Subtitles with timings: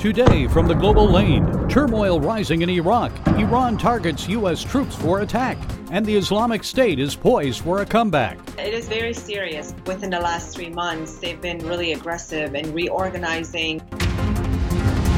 [0.00, 3.10] Today from the global lane, turmoil rising in Iraq.
[3.36, 4.62] Iran targets U.S.
[4.62, 5.58] troops for attack,
[5.90, 8.38] and the Islamic State is poised for a comeback.
[8.56, 9.74] It is very serious.
[9.86, 13.82] Within the last three months, they've been really aggressive in reorganizing.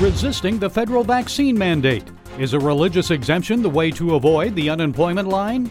[0.01, 2.05] Resisting the federal vaccine mandate.
[2.39, 5.71] Is a religious exemption the way to avoid the unemployment line?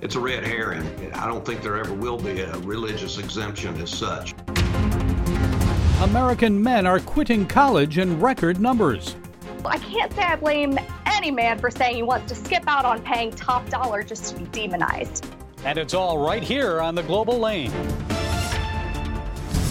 [0.00, 1.12] It's a red herring.
[1.12, 4.34] I don't think there ever will be a religious exemption as such.
[6.02, 9.16] American men are quitting college in record numbers.
[9.64, 13.00] I can't say I blame any man for saying he wants to skip out on
[13.00, 15.24] paying top dollar just to be demonized.
[15.64, 17.72] And it's all right here on the global lane.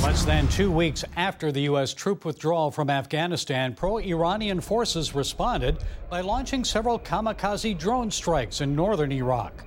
[0.01, 1.93] Less than two weeks after the U.S.
[1.93, 5.77] troop withdrawal from Afghanistan, pro Iranian forces responded
[6.09, 9.63] by launching several kamikaze drone strikes in northern Iraq.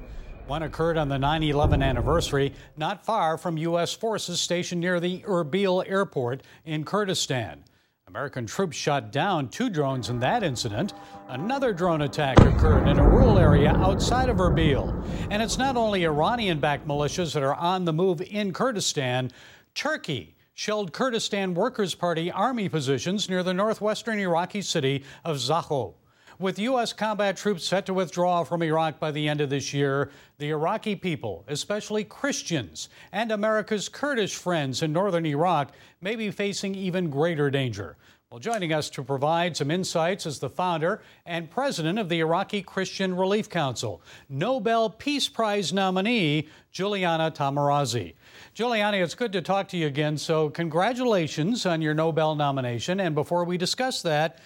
[0.48, 3.92] One occurred on the 9 11 anniversary, not far from U.S.
[3.92, 7.64] forces stationed near the Erbil airport in Kurdistan.
[8.06, 10.94] American troops shot down two drones in that incident.
[11.28, 15.04] Another drone attack occurred in a rural area outside of Erbil.
[15.30, 19.30] And it's not only Iranian backed militias that are on the move in Kurdistan,
[19.74, 25.92] Turkey shelled Kurdistan Workers' Party army positions near the northwestern Iraqi city of Zakho.
[26.40, 26.92] With U.S.
[26.92, 30.94] combat troops set to withdraw from Iraq by the end of this year, the Iraqi
[30.94, 37.50] people, especially Christians and America's Kurdish friends in northern Iraq, may be facing even greater
[37.50, 37.96] danger.
[38.30, 42.62] Well, joining us to provide some insights is the founder and president of the Iraqi
[42.62, 48.14] Christian Relief Council, Nobel Peace Prize nominee Juliana Taimoorazy.
[48.54, 50.16] Juliana, it's good to talk to you again.
[50.16, 53.00] So, congratulations on your Nobel nomination.
[53.00, 54.38] And before we discuss that,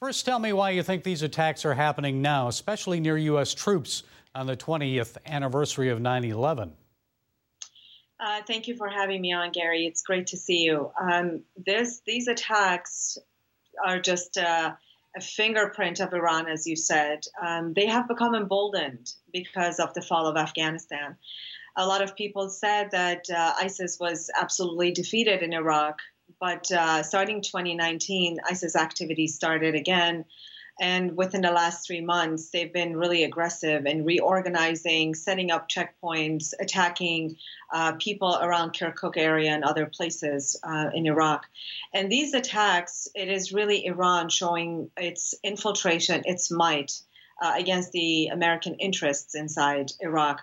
[0.00, 3.52] First, tell me why you think these attacks are happening now, especially near U.S.
[3.52, 4.02] troops
[4.34, 6.72] on the 20th anniversary of 9 11.
[8.18, 9.84] Uh, thank you for having me on, Gary.
[9.84, 10.90] It's great to see you.
[10.98, 13.18] Um, this, these attacks
[13.86, 14.72] are just uh,
[15.18, 17.20] a fingerprint of Iran, as you said.
[17.46, 21.18] Um, they have become emboldened because of the fall of Afghanistan.
[21.76, 25.98] A lot of people said that uh, ISIS was absolutely defeated in Iraq
[26.38, 30.24] but uh, starting 2019, ISIS activity started again.
[30.80, 36.54] And within the last three months, they've been really aggressive in reorganizing, setting up checkpoints,
[36.58, 37.36] attacking
[37.70, 41.46] uh, people around Kirkuk area and other places uh, in Iraq.
[41.92, 46.92] And these attacks, it is really Iran showing its infiltration, its might
[47.42, 50.40] uh, against the American interests inside Iraq.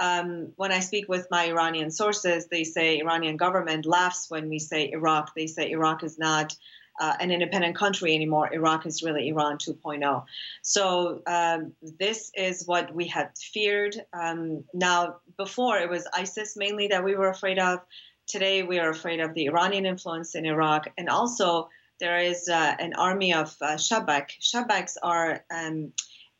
[0.00, 4.58] Um, when I speak with my Iranian sources, they say Iranian government laughs when we
[4.58, 5.34] say Iraq.
[5.34, 6.56] They say Iraq is not
[6.98, 8.52] uh, an independent country anymore.
[8.52, 10.24] Iraq is really Iran 2.0.
[10.62, 13.96] So um, this is what we had feared.
[14.12, 17.80] Um, now, before it was ISIS mainly that we were afraid of.
[18.26, 21.68] Today we are afraid of the Iranian influence in Iraq, and also
[21.98, 24.30] there is uh, an army of uh, Shabak.
[24.40, 25.92] Shabaks are um,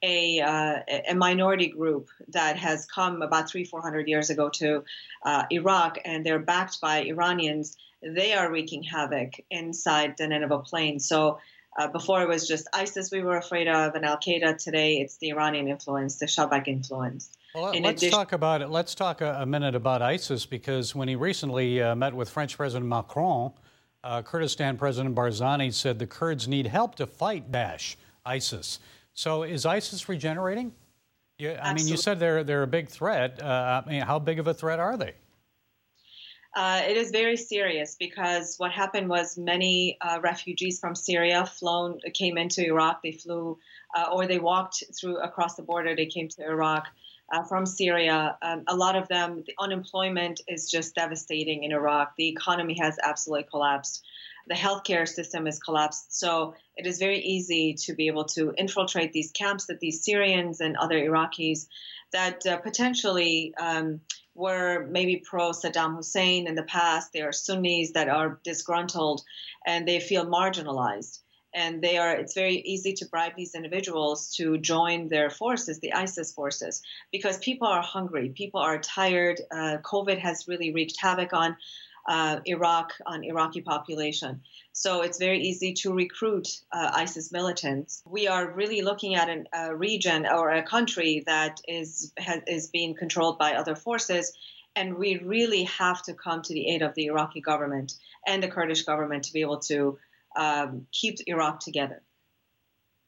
[0.03, 4.85] a, uh, a minority group that has come about three, four hundred years ago to
[5.25, 7.77] uh, Iraq, and they're backed by Iranians.
[8.03, 11.01] They are wreaking havoc inside the Nineveh plain.
[11.01, 11.39] So
[11.79, 14.59] uh, before it was just ISIS we were afraid of, and Al Qaeda.
[14.63, 17.31] Today it's the Iranian influence, the Shabak influence.
[17.55, 18.71] Well, let's addition- talk about it.
[18.71, 22.57] Let's talk a, a, minute about ISIS because when he recently uh, met with French
[22.57, 23.53] President Macron,
[24.03, 28.79] uh, Kurdistan President Barzani said the Kurds need help to fight Daesh, ISIS.
[29.15, 30.73] So is ISIS regenerating?
[31.39, 33.43] You, I mean, you said they're they're a big threat.
[33.43, 35.15] Uh, I mean, how big of a threat are they?
[36.55, 42.01] Uh, it is very serious because what happened was many uh, refugees from Syria flown
[42.13, 43.03] came into Iraq.
[43.03, 43.57] They flew
[43.97, 45.95] uh, or they walked through across the border.
[45.95, 46.87] They came to Iraq
[47.31, 48.37] uh, from Syria.
[48.43, 52.15] Um, a lot of them, the unemployment is just devastating in Iraq.
[52.17, 54.05] The economy has absolutely collapsed
[54.51, 56.19] the healthcare system is collapsed.
[56.19, 60.61] So it is very easy to be able to infiltrate these camps that these Syrians
[60.61, 61.67] and other Iraqis
[62.13, 64.01] that uh, potentially um,
[64.35, 67.13] were maybe pro Saddam Hussein in the past.
[67.13, 69.23] They are Sunnis that are disgruntled
[69.65, 71.21] and they feel marginalized.
[71.53, 72.13] And they are.
[72.13, 77.39] It's very easy to bribe these individuals to join their forces, the ISIS forces, because
[77.39, 78.29] people are hungry.
[78.31, 79.41] People are tired.
[79.51, 81.57] Uh, COVID has really wreaked havoc on
[82.09, 84.43] uh, Iraq on Iraqi population.
[84.73, 88.03] So it's very easy to recruit uh, ISIS militants.
[88.07, 92.67] We are really looking at an, a region or a country that is has, is
[92.69, 94.33] being controlled by other forces,
[94.77, 97.93] and we really have to come to the aid of the Iraqi government
[98.27, 99.99] and the Kurdish government to be able to
[100.37, 102.03] um, keep Iraq together.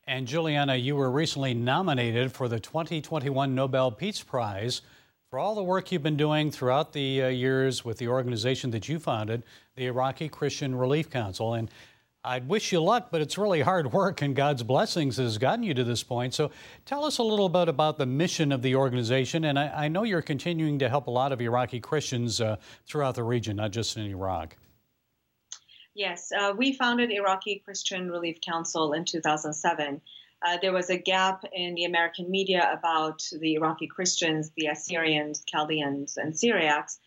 [0.07, 4.83] And Juliana, you were recently nominated for the 2021 Nobel Peace Prize
[5.31, 8.89] for all the work you've been doing throughout the uh, years with the organization that
[8.89, 9.45] you founded,
[9.77, 11.55] the Iraqi Christian Relief Council.
[11.55, 11.71] And
[12.25, 15.75] I'd wish you luck, but it's really hard work, and God's blessings has gotten you
[15.75, 16.35] to this point.
[16.35, 16.51] So
[16.85, 19.45] tell us a little bit about the mission of the organization.
[19.47, 23.15] And I, I know you're continuing to help a lot of Iraqi Christians uh, throughout
[23.15, 24.57] the region, not just in Iraq.
[25.95, 30.01] Yes, uh, we founded Iraqi Christian Relief Council in 2007.
[30.45, 35.45] Uh, there was a gap in the American media about the Iraqi Christians, the Assyrians,
[35.45, 36.99] Chaldeans, and Syriacs.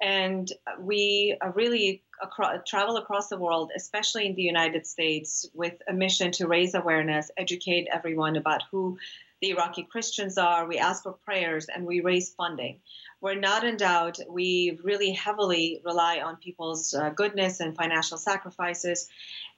[0.00, 5.92] And we really across, travel across the world, especially in the United States, with a
[5.92, 8.98] mission to raise awareness, educate everyone about who
[9.40, 10.66] the Iraqi Christians are.
[10.66, 12.80] We ask for prayers and we raise funding.
[13.20, 14.18] We're not in doubt.
[14.28, 19.08] We really heavily rely on people's uh, goodness and financial sacrifices.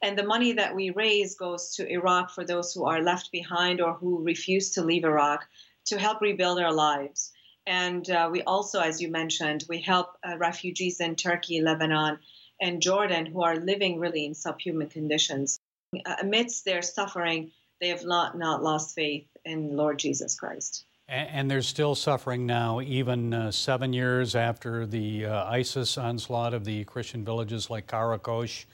[0.02, 3.80] And the money that we raise goes to Iraq for those who are left behind
[3.80, 5.48] or who refuse to leave Iraq
[5.86, 7.32] to help rebuild their lives.
[7.66, 12.18] And uh, we also, as you mentioned, we help uh, refugees in Turkey, Lebanon,
[12.60, 15.60] and Jordan who are living really in subhuman conditions.
[15.94, 20.84] Uh, amidst their suffering, they have not, not lost faith in Lord Jesus Christ.
[21.08, 26.54] And, and they're still suffering now, even uh, seven years after the uh, ISIS onslaught
[26.54, 28.66] of the Christian villages like Karakosh,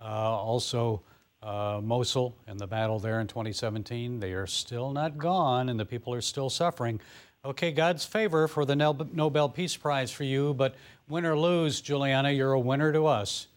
[0.00, 1.02] uh, also
[1.42, 4.20] Mosul and the battle there in 2017.
[4.20, 7.00] They are still not gone, and the people are still suffering.
[7.44, 10.76] Okay, God's favor for the Nobel Peace Prize for you, but
[11.08, 13.48] win or lose, Juliana, you're a winner to us.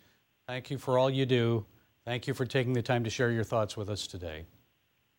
[0.48, 1.66] Thank you for all you do.
[2.04, 4.46] Thank you for taking the time to share your thoughts with us today.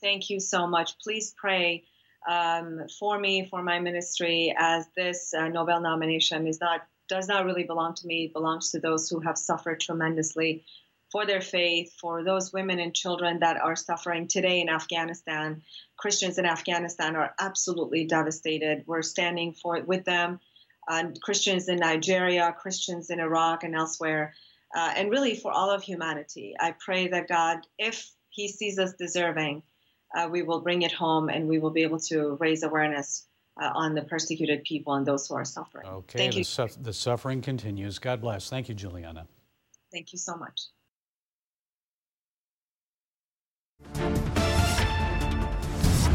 [0.00, 0.98] Thank you so much.
[0.98, 1.84] Please pray
[2.28, 7.44] um, for me, for my ministry, as this uh, Nobel nomination is not does not
[7.44, 8.24] really belong to me.
[8.24, 10.64] It belongs to those who have suffered tremendously
[11.12, 15.62] for their faith, for those women and children that are suffering today in Afghanistan.
[15.96, 18.82] Christians in Afghanistan are absolutely devastated.
[18.86, 20.40] We're standing for with them.
[20.88, 24.34] Uh, Christians in Nigeria, Christians in Iraq, and elsewhere,
[24.76, 26.54] uh, and really for all of humanity.
[26.58, 29.62] I pray that God, if He sees us deserving,
[30.14, 33.26] uh, we will bring it home and we will be able to raise awareness
[33.60, 35.86] uh, on the persecuted people and those who are suffering.
[35.86, 36.82] Okay, Thank the, you.
[36.82, 37.98] The suffering continues.
[37.98, 38.50] God bless.
[38.50, 39.26] Thank you, Juliana.
[39.92, 40.60] Thank you so much.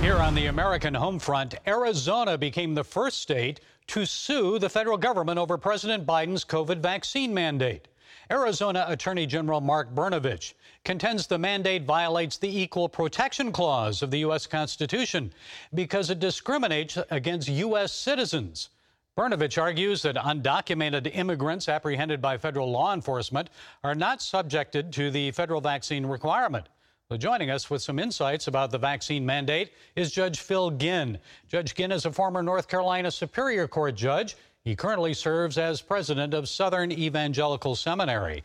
[0.02, 4.98] Here on the American home front, Arizona became the first state to sue the federal
[4.98, 7.88] government over President Biden's COVID vaccine mandate.
[8.30, 10.54] Arizona Attorney General Mark Brnovich
[10.84, 14.46] contends the mandate violates the Equal Protection Clause of the U.S.
[14.46, 15.34] Constitution
[15.74, 17.92] because it discriminates against U.S.
[17.92, 18.70] citizens.
[19.18, 23.50] Brnovich argues that undocumented immigrants apprehended by federal law enforcement
[23.84, 26.68] are not subjected to the federal vaccine requirement.
[27.10, 31.20] Well, joining us with some insights about the vaccine mandate is Judge Phil Ginn.
[31.50, 34.38] Judge Ginn is a former North Carolina Superior Court judge.
[34.64, 38.44] He currently serves as president of Southern Evangelical Seminary.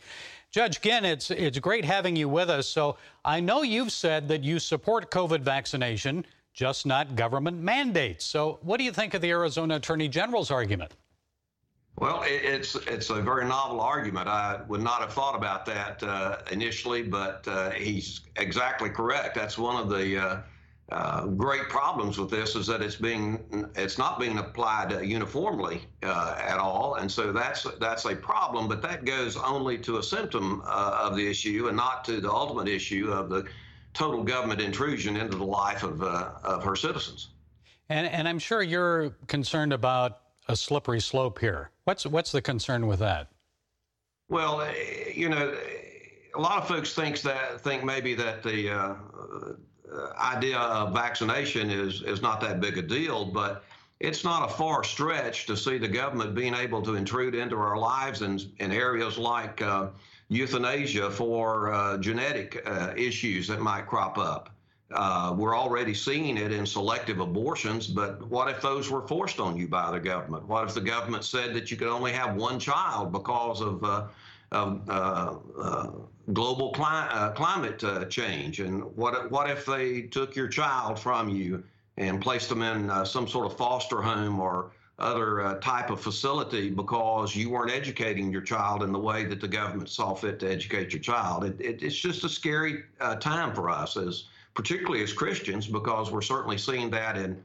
[0.49, 2.67] Judge Ginn, it's, it's great having you with us.
[2.67, 8.25] So I know you've said that you support COVID vaccination, just not government mandates.
[8.25, 10.93] So what do you think of the Arizona Attorney General's argument?
[11.99, 14.27] Well, it's it's a very novel argument.
[14.27, 19.33] I would not have thought about that uh, initially, but uh, he's exactly correct.
[19.33, 20.37] That's one of the uh,
[20.89, 26.35] uh great problems with this is that it's being it's not being applied uniformly uh,
[26.39, 28.67] at all, and so that's that's a problem.
[28.67, 32.31] But that goes only to a symptom uh, of the issue and not to the
[32.31, 33.45] ultimate issue of the
[33.93, 37.29] total government intrusion into the life of of her citizens.
[37.89, 41.71] And and I'm sure you're concerned about a slippery slope here.
[41.83, 43.29] What's what's the concern with that?
[44.29, 45.55] Well, eh, you know,
[46.35, 48.95] a lot of folks think that think maybe that the uh,
[50.17, 53.63] idea of vaccination is is not that big a deal, but
[53.99, 57.77] it's not a far stretch to see the government being able to intrude into our
[57.77, 59.87] lives in, in areas like uh,
[60.29, 64.49] euthanasia for uh, genetic uh, issues that might crop up.
[64.91, 69.57] Uh, we're already seeing it in selective abortions, but what if those were forced on
[69.57, 70.47] you by the government?
[70.47, 73.83] What if the government said that you could only have one child because of,
[74.51, 75.91] of uh, uh
[76.33, 78.59] global cli- uh, climate change?
[78.59, 81.63] And what, what if they took your child from you
[81.97, 87.35] and placed them in some sort of foster home or other type of facility because
[87.35, 90.91] you weren't educating your child in the way that the government saw fit to educate
[90.91, 91.45] your child?
[91.45, 92.83] It, it, it's just a scary
[93.19, 94.25] time for us as
[94.57, 97.41] particularly as Christians, because we're certainly seeing that in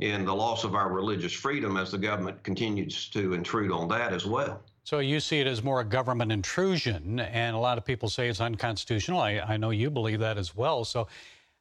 [0.00, 4.12] in the loss of our religious freedom as the government continues to intrude on that
[4.12, 4.60] as well.
[4.84, 8.28] So you see it as more a government intrusion, and a lot of people say
[8.28, 9.20] it's unconstitutional.
[9.20, 10.84] I, I know you believe that as well.
[10.84, 11.06] So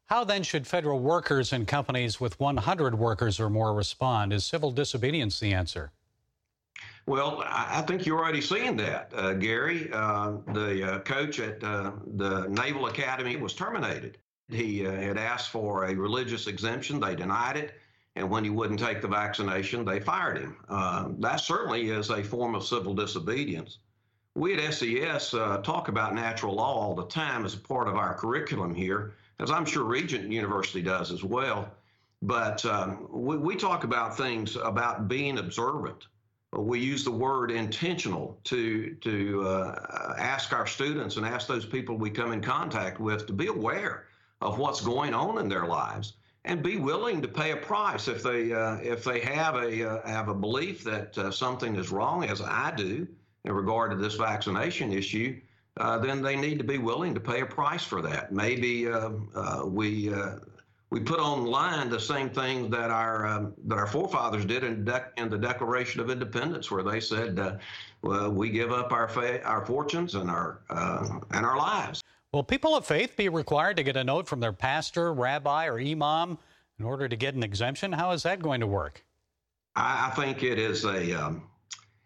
[0.06, 4.34] how then should federal workers and companies with 100 workers or more respond?
[4.34, 5.92] Is civil disobedience the answer?
[7.06, 9.90] Well, I think you're already seeing that, uh, Gary.
[9.92, 14.18] Uh, the uh, coach at uh, the Naval Academy was terminated.
[14.50, 17.00] He uh, had asked for a religious exemption.
[17.00, 17.74] They denied it.
[18.16, 20.58] And when he wouldn't take the vaccination, they fired him.
[20.68, 23.78] Uh, that certainly is a form of civil disobedience.
[24.36, 28.14] We at SES talk about natural law all the time as a part of our
[28.14, 31.72] curriculum here, as I'm sure Regent University does as well.
[32.22, 36.08] But um, we, we talk about things about being observant
[36.52, 41.98] we use the word intentional to to uh, ask our students and ask those people
[41.98, 44.06] we come in contact with to be aware
[44.42, 46.14] of what's going on in their lives
[46.50, 50.08] and be willing to pay a price if they uh, if they have a uh,
[50.08, 53.08] have a belief that uh, something is wrong as I do
[53.46, 55.40] in regard to this vaccination issue.
[55.78, 58.34] Uh, then they need to be willing to pay a price for that.
[58.34, 59.12] Maybe uh,
[59.64, 60.12] we
[60.90, 65.06] we put online the same thing that our um, that our forefathers did in, de-
[65.18, 67.58] in the Declaration of Independence, where they said, uh,
[68.02, 72.44] well, "We give up our fa- our fortunes and our uh, and our lives." Will
[72.44, 76.38] people of faith be required to get a note from their pastor, rabbi, or imam
[76.78, 77.92] in order to get an exemption?
[77.92, 79.04] How is that going to work?
[79.76, 81.44] I, think it is a um,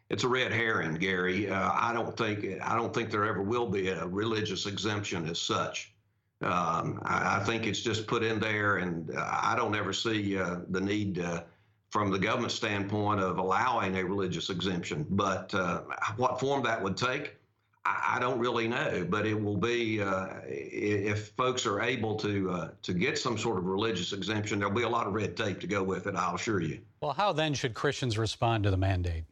[0.10, 1.50] it's a red herring, Gary.
[1.50, 5.39] Uh, I don't think I don't think there ever will be a religious exemption as
[5.39, 5.94] such.
[6.42, 10.38] Um, I, I, think it's just put in there, and uh, I don't ever see
[10.38, 11.44] uh, the need uh,
[11.89, 15.06] from the government standpoint of allowing a religious exemption.
[15.10, 15.82] But uh,
[16.18, 17.38] what form that would take,
[17.85, 19.05] I, I, don't really know.
[19.09, 23.57] But it will be uh, if folks are able to uh, to get some sort
[23.57, 26.15] of religious exemption, there'll be a lot of red tape to go with it.
[26.15, 26.79] I'll assure you.
[27.01, 29.25] Well, how then should Christians respond to the mandate?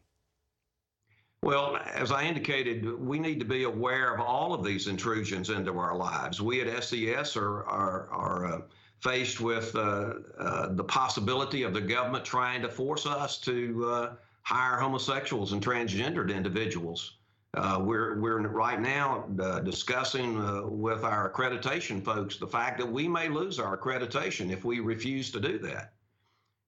[1.43, 5.75] Well, as I indicated, we need to be aware of all of these intrusions into
[5.79, 6.39] our lives.
[6.39, 8.61] We at SES are, are, are uh,
[8.99, 14.13] faced with uh, uh, the possibility of the government trying to force us to uh,
[14.43, 17.13] hire homosexuals and transgendered individuals.
[17.53, 20.35] Uh, we're, we're right now uh, discussing
[20.79, 25.31] with our accreditation folks the fact that we may lose our accreditation if we refuse
[25.31, 25.93] to do that.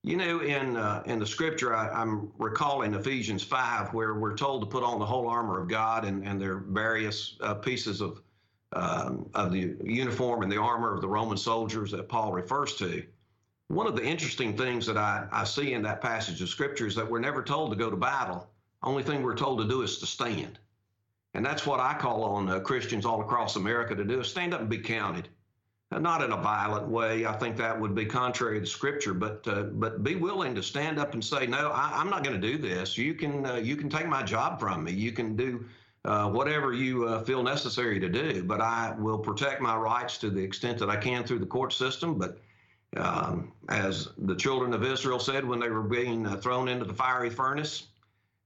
[0.05, 4.61] You know, in uh, in the scripture, I, am recalling Ephesians five, where we're told
[4.61, 8.01] to put on the whole armor of God, and and there are various uh, pieces
[8.01, 8.21] of
[8.73, 13.03] um, of the uniform and the armor of the Roman soldiers that Paul refers to.
[13.69, 16.95] One of the interesting things that I, I see in that passage of scripture is
[16.95, 18.49] that we're never told to go to battle.
[18.81, 20.59] Only thing we're told to do is to stand,
[21.33, 24.53] and that's what I call on uh, Christians all across America to do: is stand
[24.53, 25.29] up and be counted
[25.99, 27.25] not in a violent way.
[27.25, 30.99] I think that would be contrary to Scripture, but uh, but be willing to stand
[30.99, 32.97] up and say, no, I, am not going to do this.
[32.97, 34.91] You can uh, you can take my job from me.
[34.91, 35.65] You can do
[36.05, 40.29] uh, whatever you uh, feel necessary to do, but I will protect my rights to
[40.29, 42.17] the extent that I can through the court system.
[42.17, 42.39] But
[42.97, 46.93] um, as the children of Israel said when they were being uh, thrown into the
[46.93, 47.87] fiery furnace,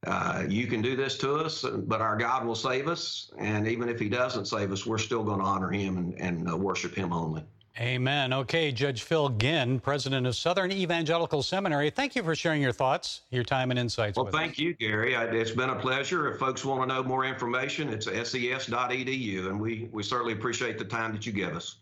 [0.07, 3.31] uh, you can do this to us, but our God will save us.
[3.37, 6.49] And even if He doesn't save us, we're still going to honor Him and, and
[6.49, 7.43] uh, worship Him only.
[7.79, 8.33] Amen.
[8.33, 13.21] Okay, Judge Phil Ginn, president of Southern Evangelical Seminary, thank you for sharing your thoughts,
[13.29, 14.17] your time, and insights.
[14.17, 14.59] Well, thank us.
[14.59, 15.13] you, Gary.
[15.13, 16.31] It's been a pleasure.
[16.31, 20.85] If folks want to know more information, it's ses.edu, and we, we certainly appreciate the
[20.85, 21.75] time that you give us.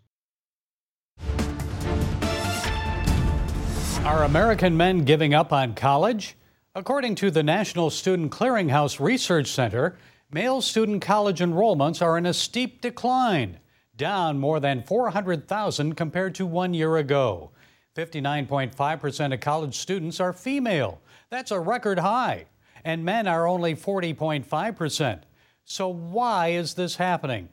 [4.04, 6.36] Are American men giving up on college?
[6.78, 9.98] According to the National Student Clearinghouse Research Center,
[10.30, 13.60] male student college enrollments are in a steep decline,
[13.96, 17.52] down more than 400,000 compared to one year ago.
[17.96, 21.00] 59.5% of college students are female.
[21.30, 22.48] That's a record high.
[22.84, 25.22] And men are only 40.5%.
[25.64, 27.48] So, why is this happening?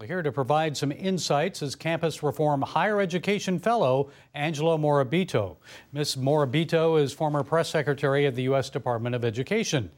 [0.00, 5.56] We're here to provide some insights is Campus Reform Higher Education Fellow Angela Morabito.
[5.92, 6.16] Ms.
[6.16, 8.70] Morabito is former press secretary of the U.S.
[8.70, 9.88] Department of Education.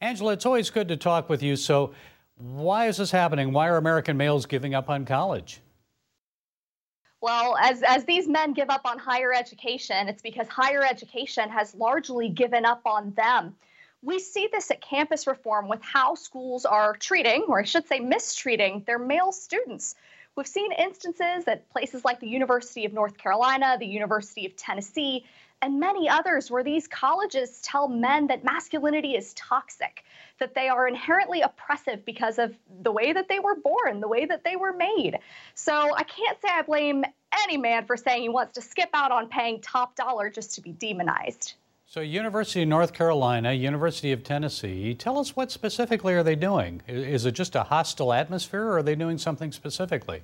[0.00, 1.56] Angela, it's always good to talk with you.
[1.56, 1.92] So,
[2.36, 3.52] why is this happening?
[3.52, 5.60] Why are American males giving up on college?
[7.20, 11.74] Well, as, as these men give up on higher education, it's because higher education has
[11.74, 13.56] largely given up on them.
[14.04, 18.00] We see this at campus reform with how schools are treating, or I should say,
[18.00, 19.94] mistreating their male students.
[20.34, 25.24] We've seen instances at places like the University of North Carolina, the University of Tennessee,
[25.60, 30.02] and many others where these colleges tell men that masculinity is toxic,
[30.40, 34.24] that they are inherently oppressive because of the way that they were born, the way
[34.24, 35.20] that they were made.
[35.54, 37.04] So I can't say I blame
[37.44, 40.60] any man for saying he wants to skip out on paying top dollar just to
[40.60, 41.54] be demonized.
[41.92, 46.80] So, University of North Carolina, University of Tennessee, tell us what specifically are they doing?
[46.88, 50.22] Is it just a hostile atmosphere, or are they doing something specifically?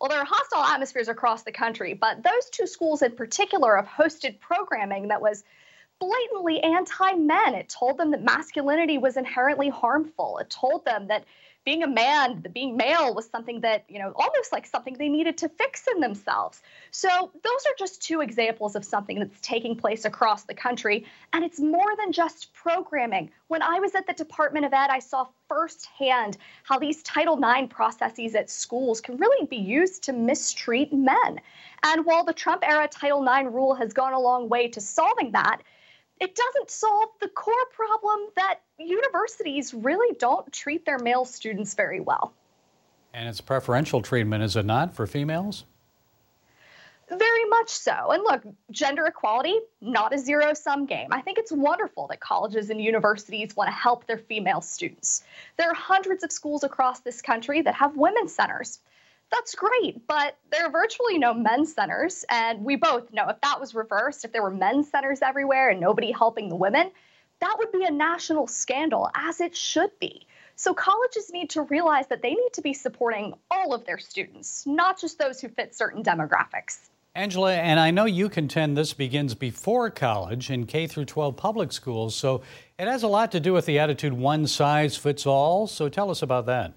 [0.00, 3.86] Well, there are hostile atmospheres across the country, but those two schools in particular have
[3.86, 5.44] hosted programming that was
[6.00, 7.54] blatantly anti men.
[7.54, 10.38] It told them that masculinity was inherently harmful.
[10.38, 11.26] It told them that
[11.64, 15.36] being a man, being male was something that, you know, almost like something they needed
[15.38, 16.62] to fix in themselves.
[16.90, 21.04] So those are just two examples of something that's taking place across the country.
[21.34, 23.30] And it's more than just programming.
[23.48, 27.72] When I was at the Department of Ed, I saw firsthand how these Title IX
[27.72, 31.40] processes at schools can really be used to mistreat men.
[31.82, 35.32] And while the Trump era Title IX rule has gone a long way to solving
[35.32, 35.62] that,
[36.20, 42.00] it doesn't solve the core problem that universities really don't treat their male students very
[42.00, 42.32] well.
[43.12, 45.64] And it's preferential treatment, is it not, for females?
[47.08, 48.12] Very much so.
[48.12, 51.08] And look, gender equality, not a zero sum game.
[51.10, 55.24] I think it's wonderful that colleges and universities want to help their female students.
[55.56, 58.78] There are hundreds of schools across this country that have women's centers
[59.30, 62.24] that's great, but there are virtually no men's centers.
[62.28, 65.80] And we both know if that was reversed, if there were men's centers everywhere and
[65.80, 66.90] nobody helping the women,
[67.40, 70.26] that would be a national scandal, as it should be.
[70.56, 74.66] So colleges need to realize that they need to be supporting all of their students,
[74.66, 76.90] not just those who fit certain demographics.
[77.14, 81.72] Angela, and I know you contend this begins before college in K through 12 public
[81.72, 82.42] schools, so
[82.78, 85.66] it has a lot to do with the attitude one size fits all.
[85.66, 86.72] So tell us about that.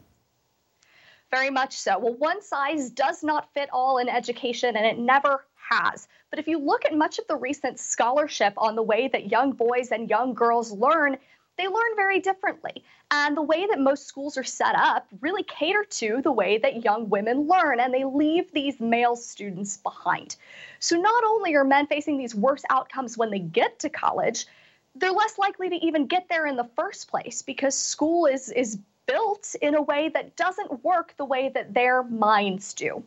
[1.29, 1.99] Very much so.
[1.99, 6.07] Well, one size does not fit all in education, and it never has.
[6.29, 9.51] But if you look at much of the recent scholarship on the way that young
[9.51, 11.17] boys and young girls learn,
[11.57, 12.83] they learn very differently.
[13.11, 16.83] And the way that most schools are set up really cater to the way that
[16.83, 20.35] young women learn, and they leave these male students behind.
[20.79, 24.47] So not only are men facing these worse outcomes when they get to college,
[24.95, 28.77] they're less likely to even get there in the first place because school is is
[29.05, 33.03] built in a way that doesn't work the way that their minds do.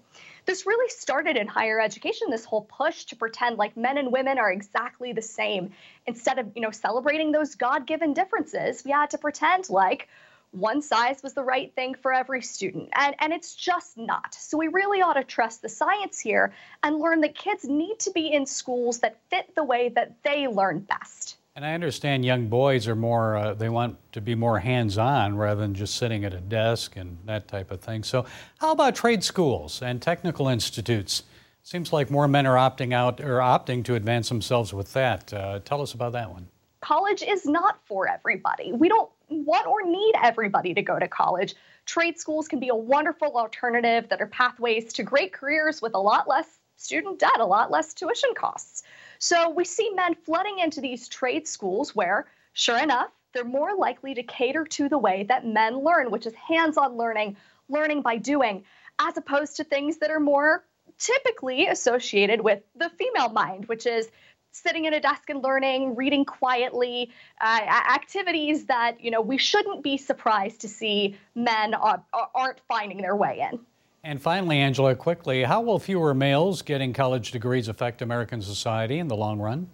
[0.47, 4.39] This really started in higher education, this whole push to pretend like men and women
[4.39, 5.73] are exactly the same.
[6.07, 10.09] Instead of, you know, celebrating those God-given differences, we had to pretend like
[10.53, 12.91] one size was the right thing for every student.
[12.95, 14.35] And, and it's just not.
[14.35, 18.13] So we really ought to trust the science here and learn that kids need to
[18.13, 21.36] be in schools that fit the way that they learn best.
[21.57, 25.39] And I understand young boys are more, uh, they want to be more hands on
[25.39, 28.03] rather than just sitting at a desk and that type of thing.
[28.03, 28.27] So,
[28.59, 31.23] how about trade schools and technical institutes?
[31.63, 35.33] Seems like more men are opting out or opting to advance themselves with that.
[35.33, 36.47] Uh, tell us about that one.
[36.83, 38.75] College is not for everybody.
[38.75, 41.55] We don't want or need everybody to go to college.
[41.87, 45.99] Trade schools can be a wonderful alternative that are pathways to great careers with a
[45.99, 48.83] lot less student debt, a lot less tuition costs.
[49.19, 54.15] So we see men flooding into these trade schools where, sure enough, they're more likely
[54.15, 57.37] to cater to the way that men learn, which is hands on learning,
[57.69, 58.65] learning by doing,
[58.99, 60.65] as opposed to things that are more
[60.99, 64.09] typically associated with the female mind, which is
[64.53, 67.61] sitting at a desk and learning, reading quietly, uh,
[67.95, 72.03] activities that you know we shouldn't be surprised to see men are,
[72.35, 73.61] aren't finding their way in.
[74.07, 79.09] And finally, Angela, quickly, how will fewer males getting college degrees affect American society in
[79.09, 79.69] the long run?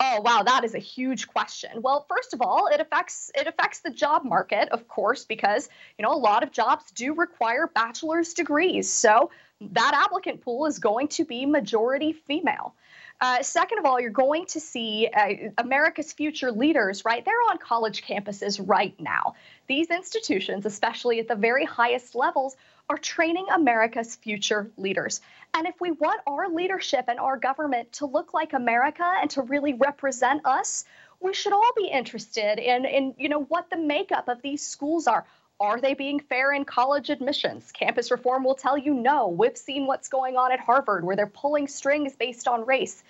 [0.00, 1.80] Oh wow, that is a huge question.
[1.80, 6.02] Well, first of all, it affects it affects the job market, of course, because you
[6.02, 8.92] know a lot of jobs do require bachelor's degrees.
[8.92, 12.74] So that applicant pool is going to be majority female.
[13.20, 17.24] Uh, second of all, you're going to see uh, America's future leaders, right?
[17.24, 19.36] They're on college campuses right now.
[19.68, 22.56] These institutions, especially at the very highest levels,
[22.88, 25.20] are training America's future leaders.
[25.54, 29.42] And if we want our leadership and our government to look like America and to
[29.42, 30.84] really represent us,
[31.20, 35.06] we should all be interested in, in you know, what the makeup of these schools
[35.06, 35.24] are.
[35.60, 37.70] Are they being fair in college admissions?
[37.70, 39.28] Campus reform will tell you no.
[39.28, 43.04] We've seen what's going on at Harvard where they're pulling strings based on race.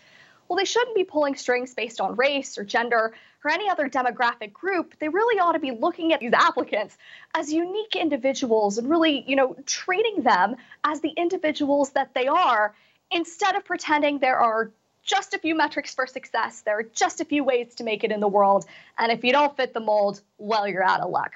[0.53, 4.53] Well, they shouldn't be pulling strings based on race or gender or any other demographic
[4.53, 4.93] group.
[4.99, 6.99] They really ought to be looking at these applicants
[7.35, 12.75] as unique individuals and really, you know, treating them as the individuals that they are
[13.11, 14.71] instead of pretending there are
[15.03, 16.61] just a few metrics for success.
[16.61, 18.67] There are just a few ways to make it in the world.
[18.99, 21.33] And if you don't fit the mold, well, you're out of luck.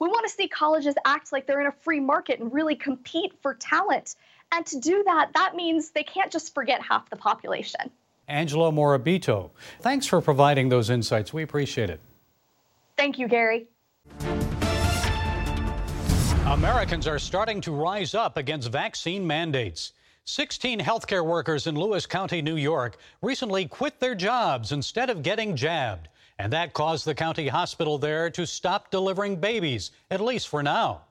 [0.00, 3.34] We want to see colleges act like they're in a free market and really compete
[3.40, 4.16] for talent.
[4.50, 7.92] And to do that, that means they can't just forget half the population.
[8.28, 11.32] Angela Morabito, thanks for providing those insights.
[11.32, 12.00] We appreciate it.
[12.96, 13.68] Thank you, Gary.
[16.46, 19.92] Americans are starting to rise up against vaccine mandates.
[20.24, 25.56] 16 healthcare workers in Lewis County, New York, recently quit their jobs instead of getting
[25.56, 26.08] jabbed.
[26.38, 31.02] And that caused the county hospital there to stop delivering babies, at least for now.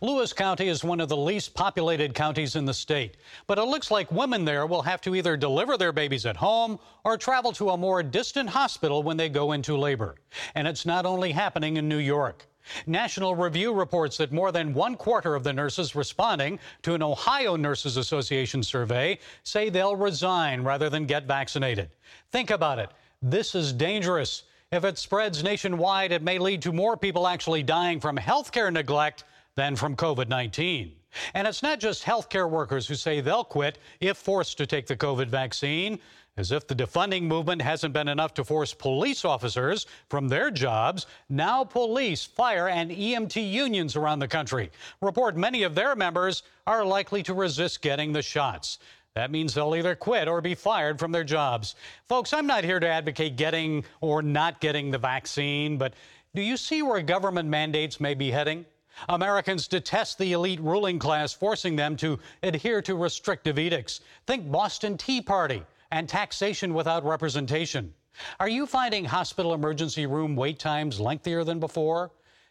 [0.00, 3.16] Lewis County is one of the least populated counties in the state,
[3.46, 6.78] but it looks like women there will have to either deliver their babies at home
[7.04, 10.16] or travel to a more distant hospital when they go into labor.
[10.54, 12.46] And it's not only happening in New York.
[12.86, 17.56] National Review reports that more than one quarter of the nurses responding to an Ohio
[17.56, 21.90] Nurses Association survey say they'll resign rather than get vaccinated.
[22.30, 22.90] Think about it.
[23.20, 24.44] This is dangerous.
[24.70, 29.24] If it spreads nationwide, it may lead to more people actually dying from healthcare neglect
[29.56, 30.92] than from COVID 19.
[31.34, 34.96] And it's not just healthcare workers who say they'll quit if forced to take the
[34.96, 35.98] COVID vaccine.
[36.38, 41.06] As if the defunding movement hasn't been enough to force police officers from their jobs,
[41.28, 44.70] now police, fire, and EMT unions around the country
[45.02, 48.78] report many of their members are likely to resist getting the shots.
[49.14, 51.74] That means they'll either quit or be fired from their jobs.
[52.08, 55.92] Folks, I'm not here to advocate getting or not getting the vaccine, but
[56.34, 58.64] do you see where government mandates may be heading?
[59.08, 64.00] Americans detest the elite ruling class forcing them to adhere to restrictive edicts.
[64.26, 67.92] Think Boston Tea Party and taxation without representation.
[68.40, 72.10] Are you finding hospital emergency room wait times lengthier than before?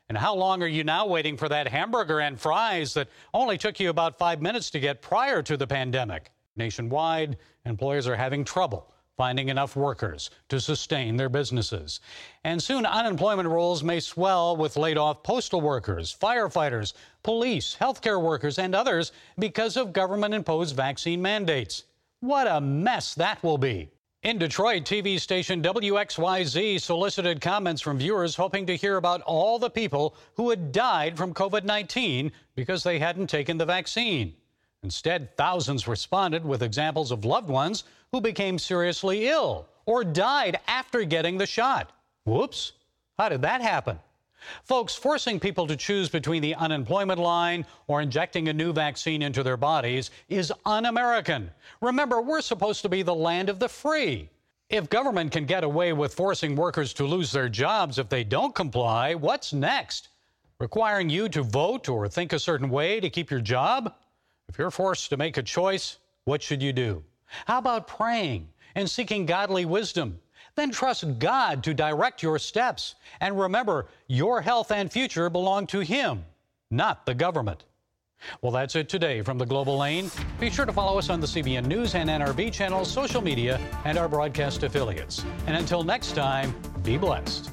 [0.10, 3.80] And how long are you now waiting for that hamburger and fries that only took
[3.80, 6.32] you about five minutes to get prior to the pandemic?
[6.58, 12.00] Nationwide, employers are having trouble finding enough workers to sustain their businesses.
[12.44, 18.58] And soon unemployment rolls may swell with laid off postal workers, firefighters, police, healthcare workers,
[18.58, 21.84] and others because of government imposed vaccine mandates.
[22.22, 23.92] What a mess that will be.
[24.24, 29.70] In Detroit, TV station WXYZ solicited comments from viewers hoping to hear about all the
[29.70, 34.34] people who had died from COVID 19 because they hadn't taken the vaccine.
[34.84, 41.04] Instead, thousands responded with examples of loved ones who became seriously ill or died after
[41.04, 41.92] getting the shot.
[42.26, 42.74] Whoops,
[43.20, 44.00] how did that happen?
[44.64, 49.44] Folks, forcing people to choose between the unemployment line or injecting a new vaccine into
[49.44, 51.52] their bodies is un American.
[51.80, 54.30] Remember, we're supposed to be the land of the free.
[54.70, 58.56] If government can get away with forcing workers to lose their jobs if they don't
[58.56, 60.08] comply, what's next?
[60.60, 63.94] Requiring you to vote or think a certain way to keep your job?
[64.52, 67.02] If you're forced to make a choice, what should you do?
[67.46, 70.20] How about praying and seeking godly wisdom?
[70.56, 72.96] Then trust God to direct your steps.
[73.22, 76.26] And remember, your health and future belong to Him,
[76.70, 77.64] not the government.
[78.42, 80.12] Well, that's it today from the Global Lane.
[80.38, 83.98] Be sure to follow us on the CBN News and NRB channels, social media, and
[83.98, 85.24] our broadcast affiliates.
[85.48, 87.52] And until next time, be blessed.